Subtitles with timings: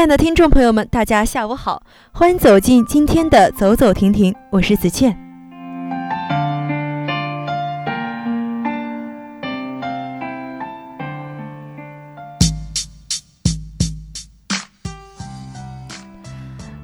[0.00, 5.14] 亲爱的听众朋友们，大家下午好，欢迎走进今天的走走停停，我是子倩。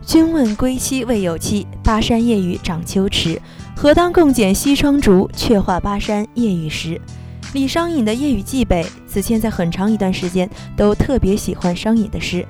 [0.05, 3.41] 君问归期未有期，巴山夜雨涨秋池。
[3.75, 7.01] 何当共剪西窗烛，却话巴山夜雨时。
[7.55, 12.47] 李商隐的《夜雨寄北》，子倩在很长一段时间都特别喜欢商隐的诗。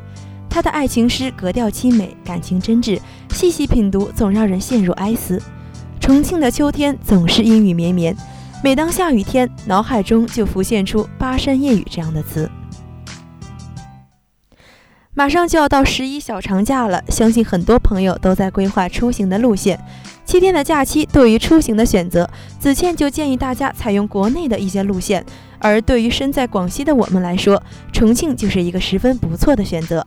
[0.57, 2.99] 他的爱情诗格调凄美，感情真挚，
[3.35, 5.39] 细细品读总让人陷入哀思。
[6.01, 8.17] 重庆的秋天总是阴雨绵绵，
[8.65, 12.51] 每当下雨天，脑海中就浮现出“巴山夜雨”这样的词。
[15.12, 19.79] 马上就要到十一小长假了，相信很多朋友都在规划出行的路线。
[20.25, 25.23] 七天的假期，对于出行的选择，子倩就建议大家采用国内的一些路线。
[25.59, 27.62] 而对于身在广西的我们来说，
[27.93, 30.07] 重庆就是一个十分不错的选择。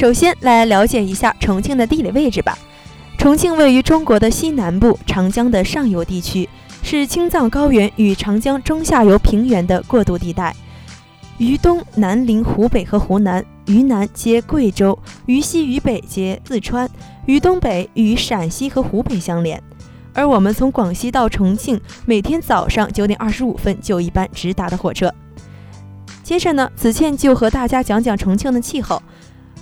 [0.00, 2.56] 首先来了解一下重庆的地理位置吧。
[3.18, 6.48] 重庆位于中国的西南部，长江的上游地区，
[6.82, 10.56] 是青藏高原与长江中下游平原的过渡地带。
[11.36, 16.88] 渝东南临湖北和湖南，渝南接贵州，渝西渝北接四川，
[17.26, 19.62] 渝东北与陕西和湖北相连。
[20.14, 25.12] 而我们从广西到重庆，每天早上九点二十五分就一班直达的火车。
[26.22, 29.02] 接着呢，子倩就和大家讲讲重庆的气候。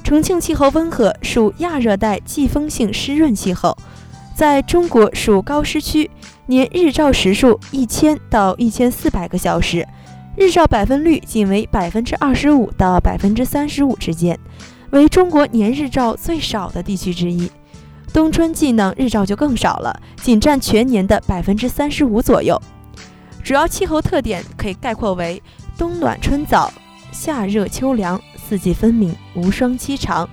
[0.09, 3.77] 重庆气候温和，属亚热带季风性湿润气候，
[4.35, 6.11] 在中国属高湿区，
[6.47, 9.87] 年日照时数一千到一千四百个小时，
[10.35, 14.39] 日照百分率仅为百分之二十五到百分之三十五之间，
[14.93, 17.53] 为中国年日照最少的地区之一。
[18.11, 22.59] 冬春季呢，日照就更少了，仅占全年的百分之三十五左右。
[23.45, 25.43] 主要气候特点可以概括为
[25.77, 26.73] 冬暖春早，
[27.13, 28.19] 夏热秋凉。
[28.49, 30.27] 四季分明，无霜期长，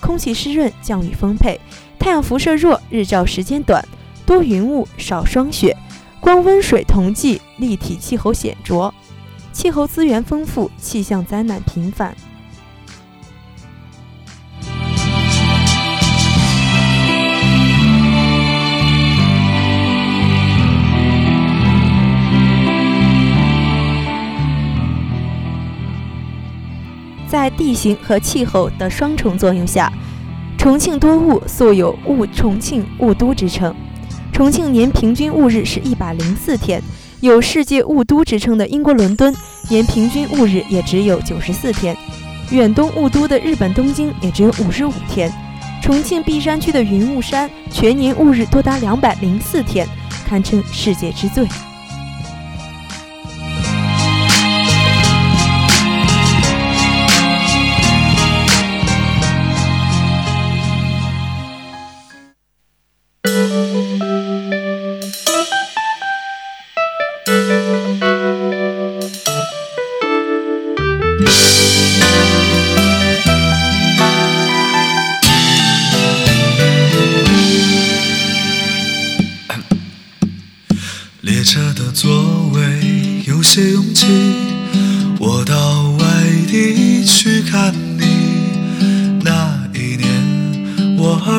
[0.00, 1.60] 空气湿润，降雨丰沛，
[2.00, 3.86] 太阳辐射弱，日照时间短，
[4.26, 5.76] 多云雾，少霜雪，
[6.18, 8.92] 光温水同济，立体气候显著，
[9.52, 12.12] 气候资源丰富，气象灾难频繁。
[27.60, 29.92] 地形和气候的双重作用下，
[30.56, 33.74] 重庆多雾，素有“雾重庆雾都”之称。
[34.32, 36.82] 重庆年平均雾日是一百零四天，
[37.20, 39.34] 有“世界雾都”之称的英国伦敦
[39.68, 41.94] 年平均雾日也只有九十四天，
[42.50, 45.30] 远东雾都的日本东京也只有五十五天。
[45.82, 49.86] 重庆璧山区的云雾山全年雾日多达两百零四天，
[50.26, 51.46] 堪称世界之最。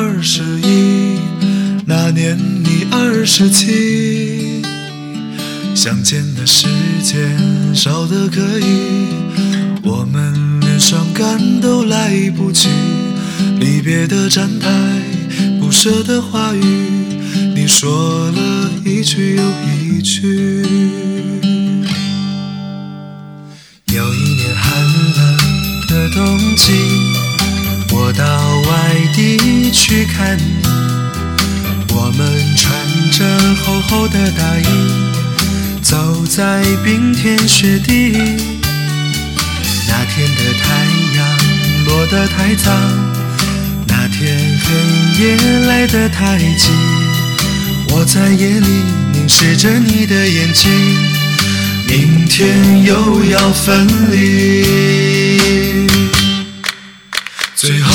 [0.04, 1.20] 二十一，
[1.86, 4.60] 那年你二十七，
[5.76, 6.66] 相见的时
[7.04, 9.06] 间少得可以，
[9.84, 12.68] 我们连伤感都来不及。
[13.60, 14.68] 离别的站台，
[15.60, 16.60] 不舍的话语，
[17.54, 20.52] 你说了一句又一句。
[23.86, 25.36] 有一年寒冷
[25.86, 26.72] 的冬季，
[29.72, 30.42] 去看你，
[31.88, 32.70] 我们穿
[33.10, 33.24] 着
[33.64, 34.66] 厚厚的大衣，
[35.80, 38.12] 走在冰天雪地。
[39.88, 40.84] 那天的太
[41.16, 41.26] 阳
[41.86, 42.70] 落得太早。
[43.86, 45.36] 那天黑夜
[45.66, 46.70] 来得太急，
[47.88, 50.70] 我在夜里凝视着你的眼睛，
[51.88, 55.86] 明天又要分离。
[57.54, 57.94] 最后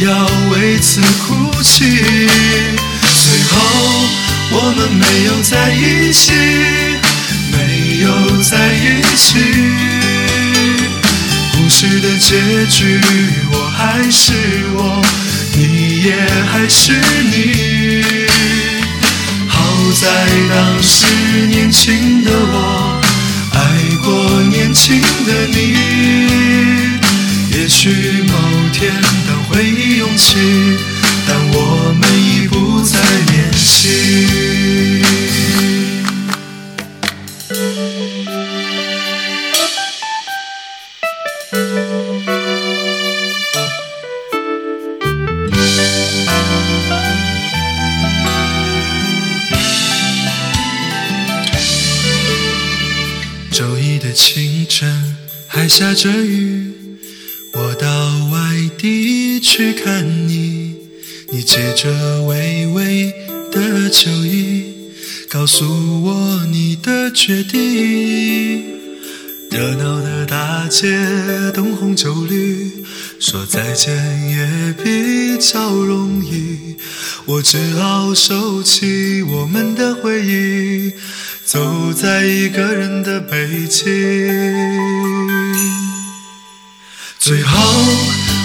[0.00, 1.84] 要为此哭泣。
[3.24, 3.54] 最后，
[4.50, 6.32] 我们没有在一起，
[7.52, 9.38] 没有在一起。
[11.52, 13.00] 故事的结局，
[13.52, 14.32] 我还是
[14.74, 15.02] 我。
[15.58, 16.14] 你也
[16.52, 16.92] 还是
[17.32, 18.04] 你，
[19.48, 19.56] 好
[19.98, 20.04] 在
[20.50, 21.06] 当时
[21.46, 23.00] 年轻的我
[23.54, 23.58] 爱
[24.04, 25.74] 过年轻的你。
[27.52, 27.88] 也许
[28.28, 28.34] 某
[28.70, 28.92] 天
[29.26, 29.32] 的
[30.16, 30.85] 去
[67.26, 68.62] 决定。
[69.50, 70.86] 热闹的大街，
[71.52, 72.70] 灯红酒绿，
[73.18, 73.92] 说再见
[74.30, 76.76] 也比较容易。
[77.24, 80.92] 我只好收起我们的回忆。
[81.44, 83.84] 走在一个人的北京，
[87.18, 87.58] 最后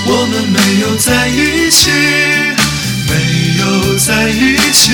[0.07, 1.92] 我们没有在一起，
[3.07, 3.13] 没
[3.60, 4.92] 有在一起。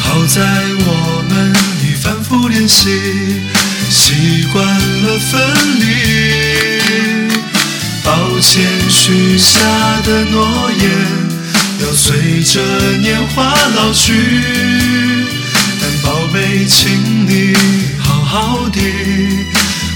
[0.00, 0.40] 好在
[0.86, 0.97] 我
[2.68, 2.90] 习，
[3.90, 5.40] 习惯了分
[5.80, 5.84] 离。
[8.04, 9.58] 抱歉，许下
[10.04, 10.90] 的诺言
[11.80, 12.60] 要随着
[12.98, 14.12] 年华老去。
[15.80, 17.54] 但宝贝，请你
[17.98, 18.80] 好好的，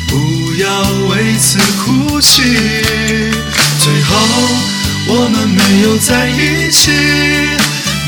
[0.09, 2.43] 不要为此哭泣。
[3.79, 4.17] 最后，
[5.09, 6.91] 我们没有在一起，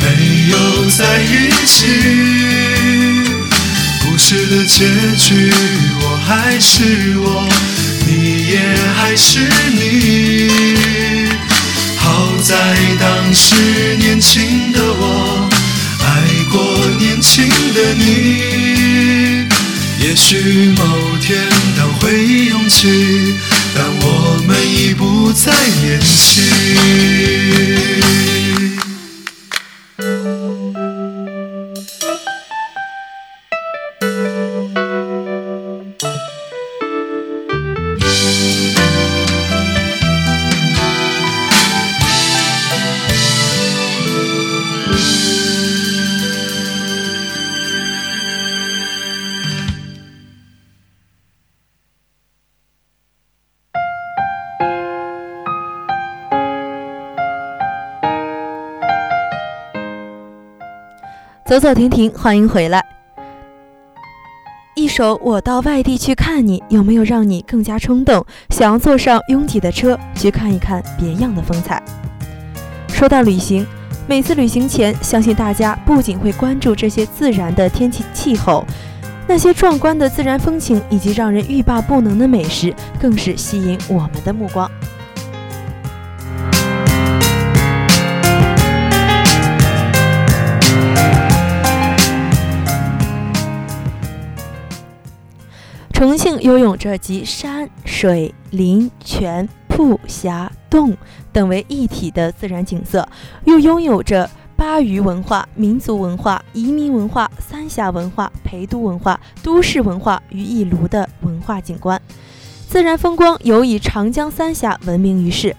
[0.00, 2.33] 没有在一起。
[4.76, 4.84] 结
[5.16, 5.52] 局，
[6.00, 7.48] 我还是我，
[8.08, 8.58] 你也
[8.96, 9.38] 还是
[9.72, 10.50] 你。
[11.96, 13.54] 好在当时
[14.00, 15.48] 年轻的我。
[16.00, 16.60] 爱过
[16.98, 19.46] 年轻的你，
[20.00, 21.38] 也许某天
[21.78, 23.36] 当回忆涌起，
[23.76, 25.52] 但我们已不再
[25.84, 26.42] 年轻。
[61.54, 62.84] 走走停停，欢迎回来。
[64.74, 71.80] 一首《我到外地去看你》，有没有让你更加冲动，想要坐上拥挤的车去看一看别样的风采？
[72.88, 73.64] 说到旅行，
[74.08, 78.64] 每次旅行前，相信大家不仅会关注这些自然的天气气候，
[79.28, 84.68] 那些壮观的自然风情以及让人欲罢不能的美食，更是吸引我们的目光。
[96.04, 100.94] 重庆拥有着集山水林泉瀑峡洞
[101.32, 103.08] 等为一体的自然景色，
[103.46, 111.98] 又拥有着巴渝文化、民族文化、移民文化、三峡文化、陪都文化、都市文化于一炉的文化景观。
[112.68, 115.56] 自然风光尤以长江三峡闻名于世。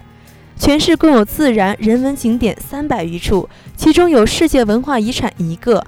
[0.59, 5.83] 全市共有自然人文景点三百余处，其中有世界文化遗产一个，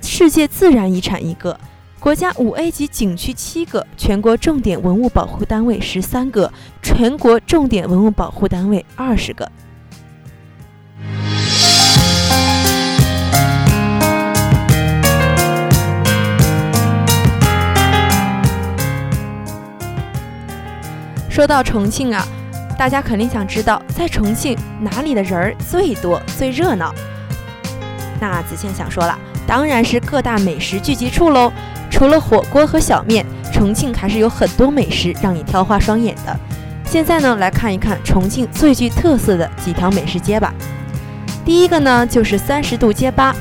[0.00, 1.58] 世界自然遗产一个，
[2.00, 6.50] 国家五 A 级景区七个，全国重点文物保护单位十三个，
[6.80, 9.50] 全国重点文物保护单位二十个。
[21.28, 22.24] 说到重庆啊。
[22.78, 26.94] 大家肯定想知道，在重庆哪里的人儿最多、最热闹？
[28.20, 31.52] 那子倩想说了，当然是各大美食聚集处喽。
[31.90, 36.36] 除了火锅和小面，重庆还是有很多美食让你挑花双眼的。
[36.84, 40.54] 现在呢，来看一看重庆最具特色的几条美食街吧。
[41.44, 43.34] 第一个呢，就是三十渡街吧。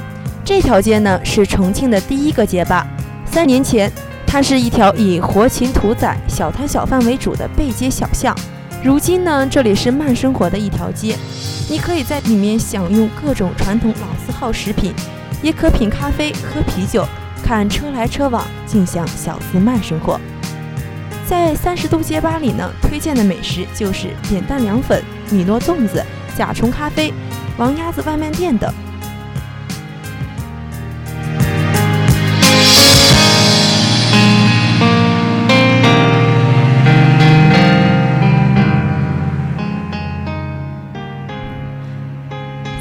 [0.44, 2.88] 这条街呢，是重庆的第一个街吧。
[3.26, 3.92] 三年前，
[4.26, 8.36] 它是一条以活禽屠宰、小摊小贩为主的背街小巷。
[8.84, 11.18] 如今呢，这里是慢生活的一条街，
[11.70, 14.94] 你可以在里面享用各种传统老字号食品，
[15.42, 17.06] 也可品咖啡、喝啤酒、
[17.44, 20.20] 看车来车往，尽享小资慢生活。
[21.26, 26.04] 在三十度街吧里呢，推荐的美食就是扁担凉粉、米诺粽子、
[26.36, 27.14] 甲虫咖啡、
[27.58, 28.74] 王鸭子外卖店等。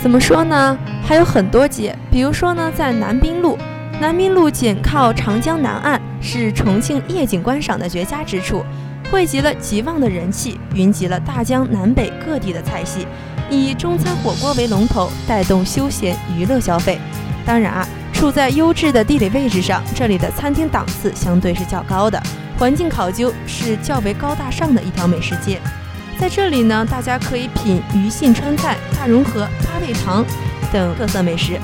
[0.01, 0.79] 怎么说呢？
[1.05, 3.59] 还有很多街，比如说呢，在南滨路，
[3.99, 8.63] 南滨路紧靠长江南岸，是重庆夜景观赏的绝佳之处，
[9.11, 13.07] 汇集了极旺的人气，云集了大江南北各地的菜系，
[13.49, 16.99] 以中餐火锅为龙头，带动休闲娱乐消费。
[17.47, 22.23] 当然啊，处在优质的地理位置上，这里的餐厅档次相对是较高的，
[22.59, 25.59] 环境考究，是较为高大上的一条美食街。
[26.19, 30.23] 在这里呢，大家可以品渝信川菜、大融合、八味堂
[30.71, 31.59] 等特色美食。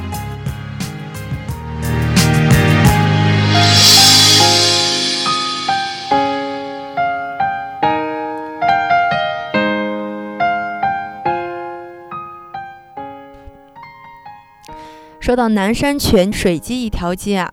[15.33, 17.51] 说到南山泉水鸡一条街啊，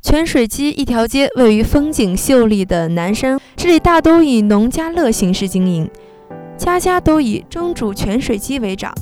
[0.00, 5.90] 泉水鸡一条街位于风景秀丽的南山，这里大都以农家乐形式经营。
[6.56, 8.94] 家家都以蒸煮泉水鸡为长，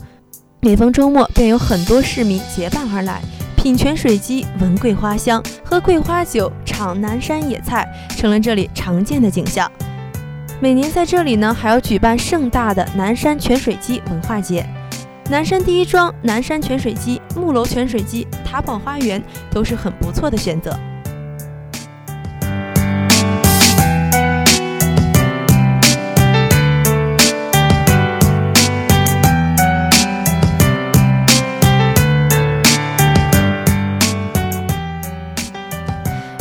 [0.62, 3.20] 每逢周末便有很多市民结伴而来，
[3.58, 7.86] 品泉水鸡，闻桂花香，喝桂花酒，尝南山野菜，
[8.16, 9.70] 成了这里常见的景象。
[10.62, 14.66] 每年在这里呢，还要举办盛大的南山泉水鸡文化节。
[15.30, 20.74] 南山第一庄、南山泉水鸡、木楼泉水鸡、塔堡花园都是很不错的选择。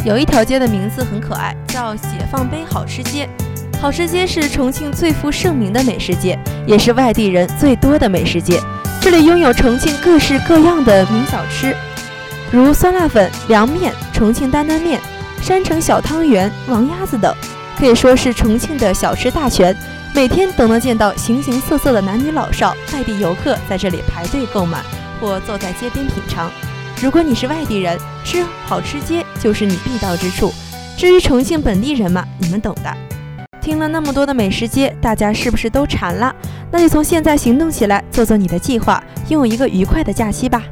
[0.06, 3.28] 有一条街的名字很可爱，叫解放碑好吃街。
[3.80, 8.60] 好吃街是重庆最负盛名的美食街，也是外地人最多的美食街。
[9.00, 11.76] 这里拥有重庆各式各样的名小吃，
[12.52, 15.00] 如酸辣粉、凉面、重庆担担面、
[15.42, 17.34] 山城小汤圆、王鸭子等，
[17.78, 19.76] 可以说是重庆的小吃大全。
[20.16, 24.80] 每天都能见到形形色色的男女老少、外地游客在这里排队购买，
[25.22, 26.52] 或坐在街边品尝。
[27.00, 30.52] 如果你是外地人，吃好吃街就是你必到之处。
[30.98, 33.17] 至于重庆本地人嘛，你们懂的。
[33.68, 36.34] 听了那么多的美食街，大家是不是都馋了？
[36.72, 40.64] 那就从现在行动起来，做做你的计划，拥有一个愉快的假期吧。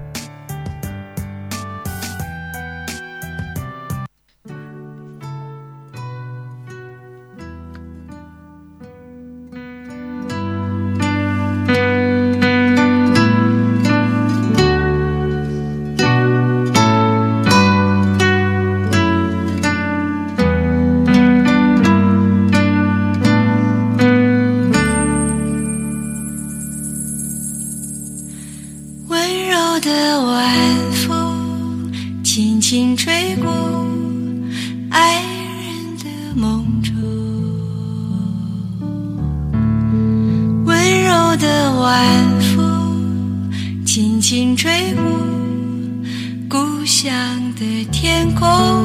[48.35, 48.84] 轻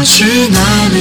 [0.00, 0.98] 要去哪里？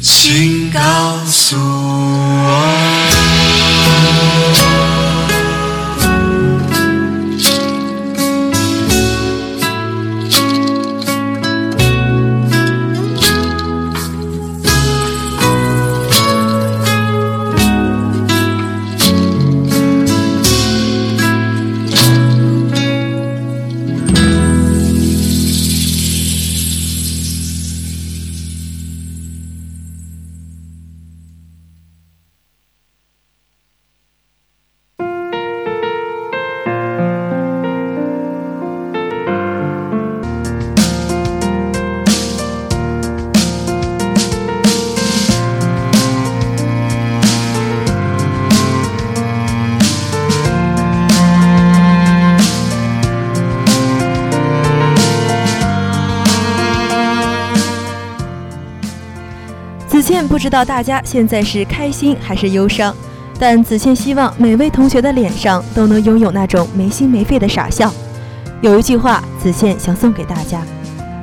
[0.00, 0.78] 请告
[1.26, 1.83] 诉。
[60.44, 62.94] 不知道大家现在是开心还是忧伤，
[63.38, 67.90] 但子倩希望每位同学的脸上都能拥有那种没心没肺的傻笑。
[68.60, 70.60] 有一句话，子倩想送给大家：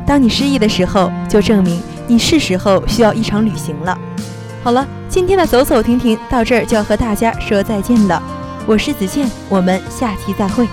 [0.07, 3.95] 当你失意的时候，就证明你是时候需要一场旅行了。
[4.63, 8.19] 好了，今天的走走停停到这儿就要和大家说再见了。
[8.65, 10.67] 我是子倩，我们下期再会。